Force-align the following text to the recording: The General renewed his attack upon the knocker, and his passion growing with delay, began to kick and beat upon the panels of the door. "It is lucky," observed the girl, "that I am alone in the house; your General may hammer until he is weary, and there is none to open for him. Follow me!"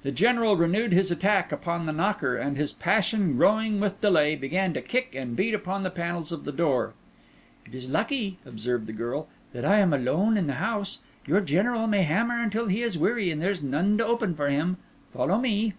The 0.00 0.10
General 0.10 0.56
renewed 0.56 0.90
his 0.92 1.12
attack 1.12 1.52
upon 1.52 1.86
the 1.86 1.92
knocker, 1.92 2.34
and 2.36 2.56
his 2.56 2.72
passion 2.72 3.36
growing 3.36 3.78
with 3.78 4.00
delay, 4.00 4.34
began 4.34 4.74
to 4.74 4.80
kick 4.82 5.14
and 5.14 5.36
beat 5.36 5.54
upon 5.54 5.84
the 5.84 5.88
panels 5.90 6.32
of 6.32 6.42
the 6.42 6.50
door. 6.50 6.94
"It 7.64 7.72
is 7.72 7.88
lucky," 7.88 8.38
observed 8.44 8.88
the 8.88 8.92
girl, 8.92 9.28
"that 9.52 9.64
I 9.64 9.78
am 9.78 9.92
alone 9.92 10.36
in 10.36 10.48
the 10.48 10.54
house; 10.54 10.98
your 11.26 11.40
General 11.42 11.86
may 11.86 12.02
hammer 12.02 12.42
until 12.42 12.66
he 12.66 12.82
is 12.82 12.98
weary, 12.98 13.30
and 13.30 13.40
there 13.40 13.50
is 13.52 13.62
none 13.62 13.98
to 13.98 14.04
open 14.04 14.34
for 14.34 14.48
him. 14.50 14.78
Follow 15.12 15.38
me!" 15.38 15.74